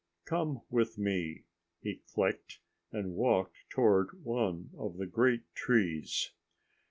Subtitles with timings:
[0.25, 1.43] "Come with me,"
[1.79, 2.57] he clicked,
[2.91, 6.31] and walked toward one of the great trees.